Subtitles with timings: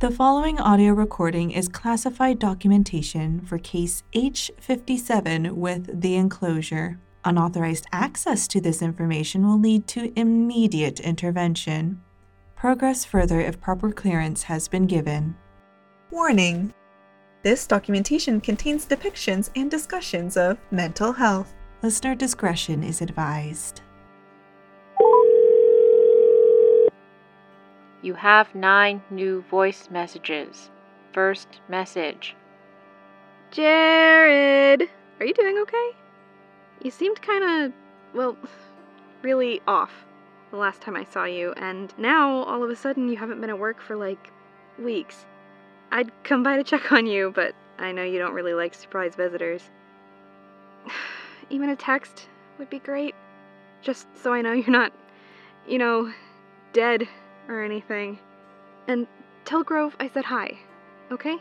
[0.00, 7.00] The following audio recording is classified documentation for case H57 with the enclosure.
[7.24, 12.00] Unauthorized access to this information will lead to immediate intervention.
[12.54, 15.34] Progress further if proper clearance has been given.
[16.12, 16.72] Warning
[17.42, 21.52] This documentation contains depictions and discussions of mental health.
[21.82, 23.80] Listener discretion is advised.
[28.00, 30.70] You have nine new voice messages.
[31.12, 32.36] First message.
[33.50, 34.88] Jared!
[35.18, 35.90] Are you doing okay?
[36.82, 37.72] You seemed kind of,
[38.14, 38.36] well,
[39.22, 39.90] really off
[40.52, 43.50] the last time I saw you, and now all of a sudden you haven't been
[43.50, 44.30] at work for like
[44.78, 45.26] weeks.
[45.90, 49.16] I'd come by to check on you, but I know you don't really like surprise
[49.16, 49.62] visitors.
[51.50, 52.28] Even a text
[52.58, 53.16] would be great,
[53.82, 54.92] just so I know you're not,
[55.66, 56.12] you know,
[56.72, 57.08] dead
[57.48, 58.18] or anything.
[58.86, 59.06] And
[59.44, 60.58] tell Grove I said hi,
[61.10, 61.36] okay?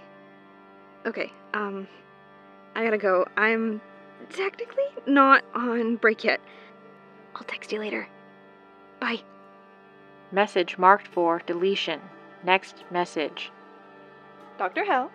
[1.05, 1.87] Okay, um,
[2.75, 3.25] I gotta go.
[3.37, 3.81] I'm
[4.29, 6.41] technically not on break yet.
[7.35, 8.07] I'll text you later.
[8.99, 9.21] Bye.
[10.31, 12.01] Message marked for deletion.
[12.43, 13.51] Next message.
[14.57, 14.83] Dr.
[14.83, 15.11] Hel,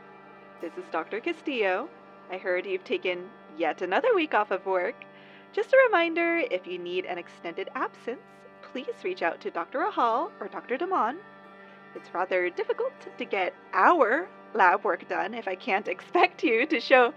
[0.60, 1.20] this is Dr.
[1.20, 1.88] Castillo.
[2.30, 4.94] I heard you've taken yet another week off of work.
[5.52, 8.20] Just a reminder if you need an extended absence,
[8.72, 9.80] please reach out to Dr.
[9.80, 10.76] Rahal or Dr.
[10.76, 11.18] Damon.
[11.94, 16.80] It's rather difficult to get our lab work done if I can't expect you to
[16.80, 17.12] show.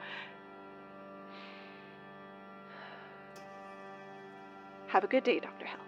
[4.88, 5.66] Have a good day, Dr.
[5.66, 5.80] Hel.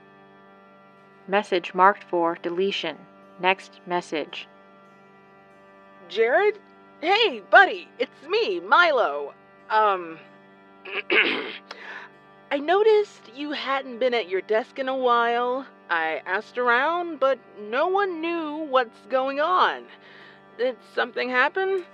[1.28, 2.98] Message marked for deletion.
[3.40, 4.48] Next message.
[6.08, 6.60] Jared?
[7.02, 9.34] Hey, buddy, it's me, Milo.
[9.70, 10.18] Um.
[12.50, 15.66] I noticed you hadn't been at your desk in a while.
[15.90, 19.84] I asked around, but no one knew what's going on.
[20.58, 21.86] Did something happen?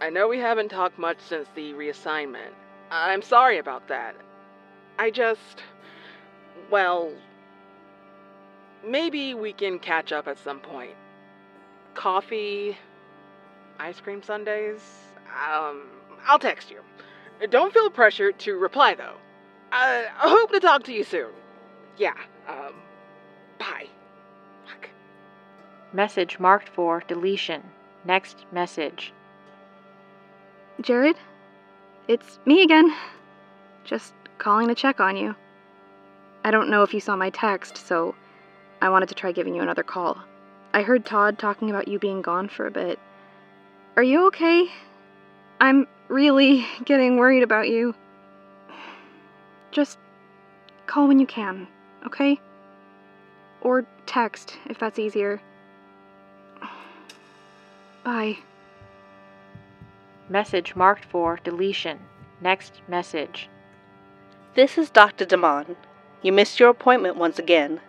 [0.00, 2.52] I know we haven't talked much since the reassignment.
[2.90, 4.14] I'm sorry about that.
[4.98, 5.62] I just.
[6.70, 7.12] Well.
[8.86, 10.94] Maybe we can catch up at some point.
[11.94, 12.78] Coffee,
[13.80, 14.80] ice cream sundaes.
[15.26, 15.88] Um,
[16.24, 16.78] I'll text you.
[17.46, 19.16] Don't feel pressured to reply though.
[19.70, 21.30] Uh, I hope to talk to you soon.
[21.96, 22.14] Yeah,
[22.48, 22.74] um,
[23.58, 23.86] bye.
[24.66, 24.88] Fuck.
[25.92, 27.62] Message marked for deletion.
[28.04, 29.12] Next message.
[30.80, 31.16] Jared?
[32.06, 32.94] It's me again.
[33.84, 35.34] Just calling to check on you.
[36.44, 38.14] I don't know if you saw my text, so
[38.80, 40.18] I wanted to try giving you another call.
[40.72, 42.98] I heard Todd talking about you being gone for a bit.
[43.96, 44.66] Are you okay?
[45.60, 47.94] I'm really getting worried about you.
[49.70, 49.98] Just
[50.86, 51.68] call when you can,
[52.06, 52.40] okay?
[53.60, 55.40] Or text if that's easier.
[58.04, 58.38] Bye.
[60.28, 61.98] Message marked for deletion.
[62.40, 63.48] Next message.
[64.54, 65.24] This is Dr.
[65.24, 65.76] Damon.
[66.22, 67.80] You missed your appointment once again.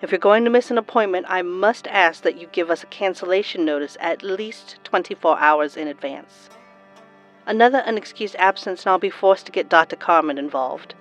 [0.00, 2.86] If you're going to miss an appointment, I must ask that you give us a
[2.86, 6.50] cancellation notice at least 24 hours in advance.
[7.46, 9.96] Another unexcused absence, and I'll be forced to get Dr.
[9.96, 10.94] Carmen involved.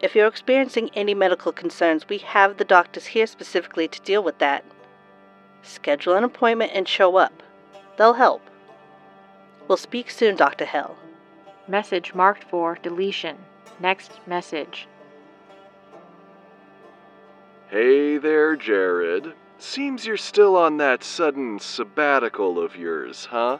[0.00, 4.38] If you're experiencing any medical concerns, we have the doctors here specifically to deal with
[4.38, 4.62] that.
[5.62, 7.42] Schedule an appointment and show up.
[7.96, 8.42] They'll help.
[9.66, 10.66] We'll speak soon, Dr.
[10.66, 10.96] Hel.
[11.66, 13.38] Message marked for deletion.
[13.80, 14.86] Next message.
[17.68, 19.32] Hey there, Jared.
[19.58, 23.58] Seems you're still on that sudden sabbatical of yours, huh?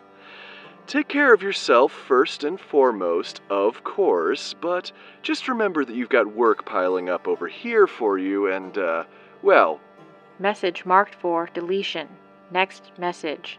[0.87, 6.33] Take care of yourself first and foremost, of course, but just remember that you've got
[6.33, 9.03] work piling up over here for you, and, uh,
[9.43, 9.81] well.
[10.39, 12.09] Message marked for deletion.
[12.53, 13.59] Next message.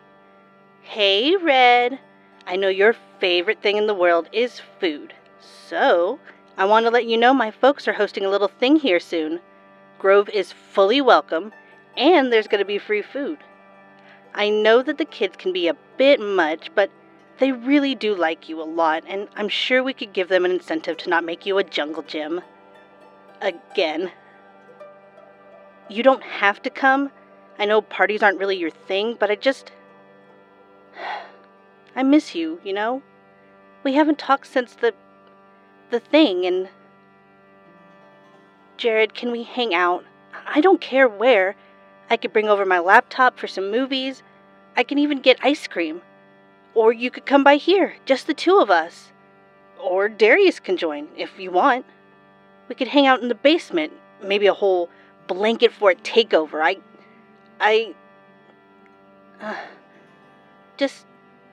[0.81, 1.99] Hey, Red.
[2.45, 5.13] I know your favorite thing in the world is food.
[5.41, 6.19] So,
[6.57, 9.41] I want to let you know my folks are hosting a little thing here soon.
[9.99, 11.51] Grove is fully welcome,
[11.97, 13.39] and there's going to be free food.
[14.33, 16.89] I know that the kids can be a bit much, but
[17.39, 20.51] they really do like you a lot, and I'm sure we could give them an
[20.51, 22.41] incentive to not make you a jungle gym.
[23.41, 24.11] Again.
[25.89, 27.11] You don't have to come.
[27.59, 29.71] I know parties aren't really your thing, but I just.
[31.95, 33.01] I miss you, you know?
[33.83, 34.93] We haven't talked since the.
[35.91, 36.69] the thing, and.
[38.77, 40.03] Jared, can we hang out?
[40.47, 41.55] I don't care where.
[42.09, 44.23] I could bring over my laptop for some movies.
[44.75, 46.01] I can even get ice cream.
[46.73, 49.11] Or you could come by here, just the two of us.
[49.79, 51.85] Or Darius can join, if you want.
[52.67, 53.93] We could hang out in the basement,
[54.23, 54.89] maybe a whole
[55.27, 56.61] blanket fort takeover.
[56.63, 56.77] I.
[57.59, 57.95] I.
[59.41, 59.55] Uh,
[60.77, 61.05] just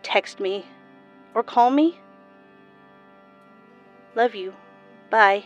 [0.02, 0.66] text me
[1.34, 2.00] or call me.
[4.14, 4.54] Love you.
[5.10, 5.44] Bye.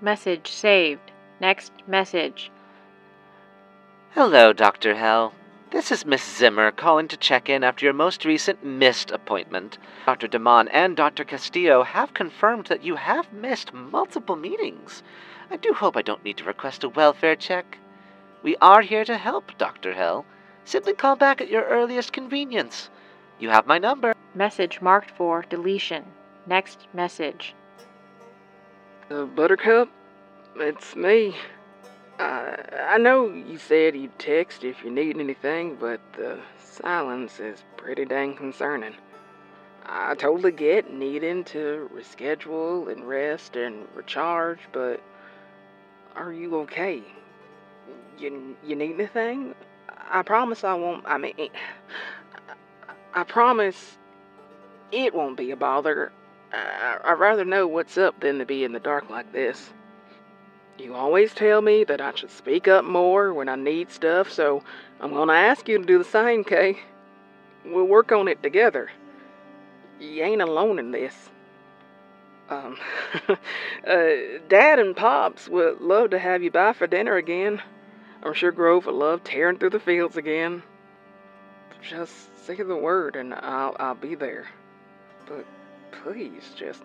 [0.00, 1.12] Message saved.
[1.40, 2.50] Next message.
[4.14, 4.96] Hello, Dr.
[4.96, 5.32] Hel.
[5.72, 9.78] This is Miss Zimmer calling to check in after your most recent missed appointment.
[10.04, 10.28] Dr.
[10.28, 11.24] Damon and Dr.
[11.24, 15.02] Castillo have confirmed that you have missed multiple meetings.
[15.50, 17.78] I do hope I don't need to request a welfare check.
[18.42, 19.94] We are here to help, Dr.
[19.94, 20.26] Hel.
[20.66, 22.90] Simply call back at your earliest convenience.
[23.38, 24.12] You have my number.
[24.34, 26.04] Message marked for deletion.
[26.46, 27.54] Next message.
[29.10, 29.88] Uh, Buttercup,
[30.56, 31.34] it's me.
[32.18, 38.04] I know you said you'd text if you need anything, but the silence is pretty
[38.04, 38.94] dang concerning.
[39.84, 45.00] I totally get needing to reschedule and rest and recharge, but
[46.14, 47.02] are you okay?
[48.18, 49.54] You, you need anything?
[50.10, 51.04] I promise I won't.
[51.06, 51.50] I mean,
[53.14, 53.98] I promise
[54.92, 56.12] it won't be a bother.
[56.52, 59.72] I, I'd rather know what's up than to be in the dark like this.
[60.78, 64.62] You always tell me that I should speak up more when I need stuff, so
[65.00, 66.78] I'm gonna ask you to do the same, Kay.
[67.64, 68.90] We'll work on it together.
[70.00, 71.14] You ain't alone in this.
[72.48, 72.76] Um,
[73.28, 74.06] uh,
[74.48, 77.62] Dad and Pops would love to have you by for dinner again.
[78.22, 80.62] I'm sure Grove would love tearing through the fields again.
[81.82, 84.46] Just say the word and I'll, I'll be there.
[85.26, 85.44] But
[85.90, 86.82] please, just.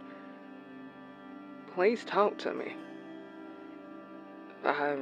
[1.74, 2.76] Please talk to me.
[4.66, 4.98] I,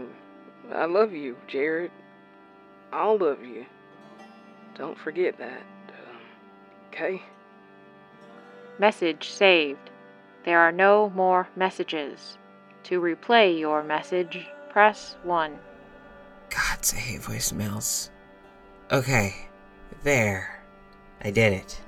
[0.74, 1.92] I love you, Jared.
[2.94, 3.66] All love you.
[4.76, 5.62] Don't forget that.
[5.90, 6.22] Um,
[6.90, 7.22] okay?
[8.80, 9.90] Message saved.
[10.44, 12.38] There are no more messages.
[12.84, 15.58] To replay your message, press 1.
[16.50, 18.10] God, I hate voicemails.
[18.92, 19.48] Okay,
[20.04, 20.62] there.
[21.24, 21.82] I did it.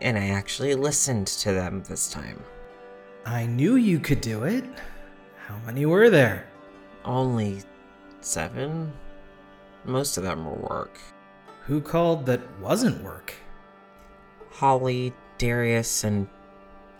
[0.00, 2.42] And I actually listened to them this time.
[3.24, 4.64] I knew you could do it.
[5.46, 6.51] How many were there?
[7.04, 7.62] Only
[8.20, 8.92] seven?
[9.84, 10.98] Most of them were work.
[11.66, 13.34] Who called that wasn't work?
[14.50, 16.28] Holly, Darius, and.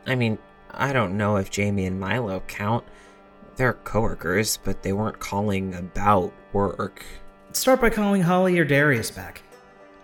[0.06, 0.38] I mean,
[0.70, 2.84] I don't know if Jamie and Milo count.
[3.56, 7.04] They're coworkers, but they weren't calling about work.
[7.52, 9.42] Start by calling Holly or Darius back.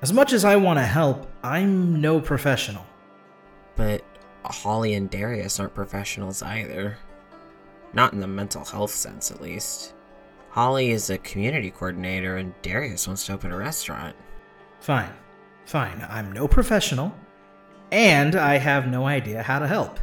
[0.02, 2.86] As much as I want to help, I'm no professional.
[3.74, 4.04] But
[4.44, 6.98] Holly and Darius aren't professionals either.
[7.92, 9.94] Not in the mental health sense, at least.
[10.50, 14.16] Holly is a community coordinator, and Darius wants to open a restaurant.
[14.80, 15.12] Fine.
[15.66, 16.06] Fine.
[16.08, 17.14] I'm no professional,
[17.92, 19.98] and I have no idea how to help.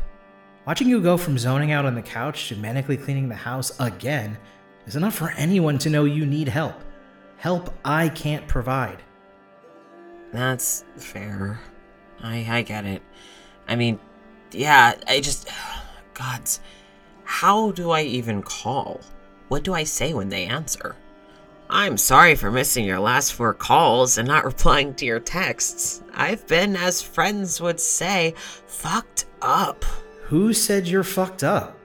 [0.66, 4.38] Watching you go from zoning out on the couch to manically cleaning the house again
[4.88, 6.82] is enough for anyone to know you need help.
[7.38, 9.04] Help I can't provide.
[10.32, 11.60] That's fair.
[12.22, 13.02] I I get it.
[13.68, 14.00] I mean,
[14.52, 15.50] yeah, I just
[16.14, 16.60] gods
[17.26, 19.02] how do I even call?
[19.50, 20.96] What do I say when they answer?
[21.70, 26.04] I'm sorry for missing your last four calls and not replying to your texts.
[26.14, 28.36] I've been, as friends would say,
[28.68, 29.84] fucked up.
[30.26, 31.78] Who said you're fucked up?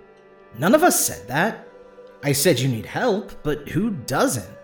[0.59, 1.67] None of us said that.
[2.23, 4.59] I said you need help, but who doesn't?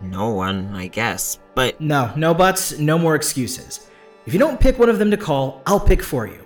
[0.00, 1.80] No one, I guess, but.
[1.80, 3.88] No, no buts, no more excuses.
[4.26, 6.44] If you don't pick one of them to call, I'll pick for you.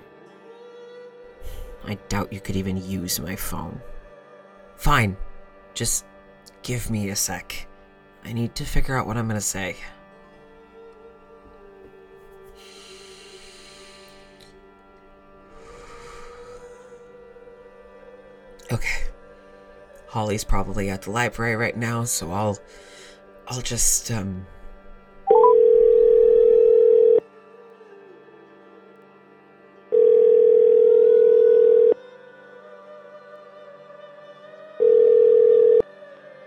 [1.84, 3.80] I doubt you could even use my phone.
[4.76, 5.16] Fine.
[5.74, 6.04] Just
[6.62, 7.66] give me a sec.
[8.24, 9.76] I need to figure out what I'm gonna say.
[18.70, 19.04] Okay.
[20.08, 22.58] Holly's probably at the library right now, so I'll
[23.48, 24.46] I'll just um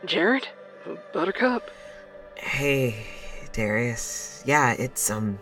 [0.05, 0.47] Jared?
[1.13, 1.71] Buttercup?
[2.35, 3.07] Hey,
[3.53, 4.43] Darius.
[4.45, 5.39] Yeah, it's um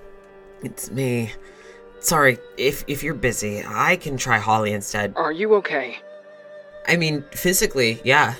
[0.62, 1.32] it's me.
[2.00, 5.14] Sorry, if if you're busy, I can try Holly instead.
[5.16, 5.98] Are you okay?
[6.88, 8.36] I mean, physically, yeah.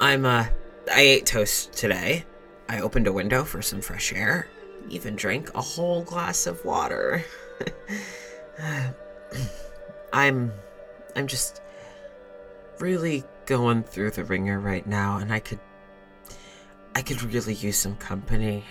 [0.00, 0.46] I'm uh
[0.92, 2.24] I ate toast today.
[2.68, 4.48] I opened a window for some fresh air.
[4.88, 7.24] Even drank a whole glass of water.
[10.12, 10.52] I'm
[11.14, 11.60] I'm just
[12.80, 15.60] really going through the ringer right now and I could
[16.94, 18.64] I could really use some company.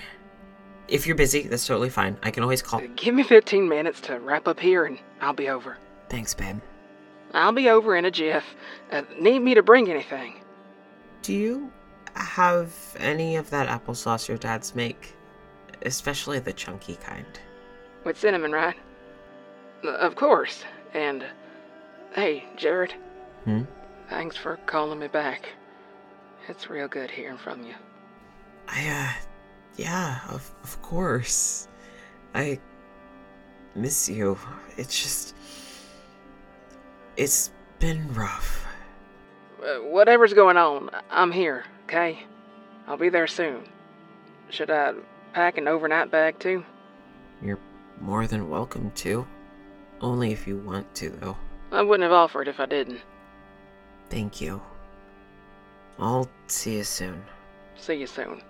[0.88, 2.18] If you're busy, that's totally fine.
[2.24, 2.82] I can always call.
[2.96, 5.78] Give me 15 minutes to wrap up here and I'll be over.
[6.10, 6.60] Thanks, babe.
[7.34, 8.44] I'll be over in a jiff.
[8.92, 10.42] Uh, need me to bring anything?
[11.22, 11.72] Do you
[12.16, 15.16] have any of that applesauce your dads make,
[15.84, 17.26] especially the chunky kind.
[18.04, 18.76] With cinnamon, right?
[19.84, 20.64] Uh, Of course.
[20.94, 21.26] And
[22.14, 22.94] hey, Jared.
[23.44, 23.64] Hmm?
[24.10, 25.50] Thanks for calling me back.
[26.48, 27.74] It's real good hearing from you.
[28.68, 29.26] I, uh,
[29.78, 31.68] yeah, of, of course.
[32.34, 32.60] I
[33.76, 34.38] miss you.
[34.78, 35.36] It's just.
[37.18, 38.66] It's been rough.
[39.64, 42.20] Uh, whatever's going on, I'm here, okay?
[42.88, 43.64] I'll be there soon.
[44.50, 44.94] Should I
[45.34, 46.64] pack an overnight bag too?
[47.42, 47.60] You're
[48.00, 49.26] more than welcome to.
[50.02, 51.38] Only if you want to, though.
[51.72, 53.02] I wouldn't have offered if I didn't.
[54.10, 54.62] Thank you.
[56.00, 57.24] I'll see you soon.
[57.76, 58.42] See you soon.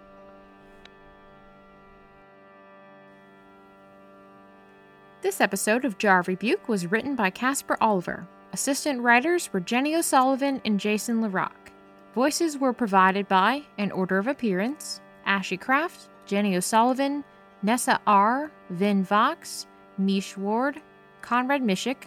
[5.21, 8.27] This episode of Jar of Rebuke was written by Casper Oliver.
[8.53, 11.71] Assistant writers were Jenny O'Sullivan and Jason LaRock.
[12.13, 17.23] Voices were provided by, in order of appearance, Ashlee Craft, Jenny O'Sullivan,
[17.63, 19.65] Nessa R., Vin Vox,
[19.97, 20.79] Mish Ward,
[21.21, 22.03] Conrad Mishik,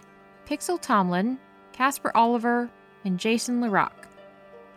[0.47, 1.37] Pixel Tomlin,
[1.73, 2.69] Casper Oliver,
[3.05, 4.07] and Jason LaRock.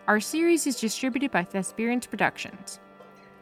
[0.08, 2.80] Our series is distributed by Thesperience Productions.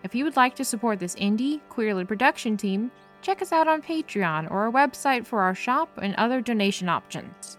[0.03, 2.91] If you would like to support this indie, queerly production team,
[3.23, 7.59] check us out on Patreon or our website for our shop and other donation options.